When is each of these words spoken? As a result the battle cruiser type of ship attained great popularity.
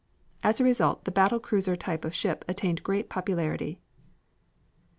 As 0.41 0.59
a 0.59 0.63
result 0.63 1.05
the 1.05 1.11
battle 1.11 1.39
cruiser 1.39 1.75
type 1.75 2.03
of 2.03 2.15
ship 2.15 2.43
attained 2.47 2.81
great 2.81 3.07
popularity. 3.07 3.77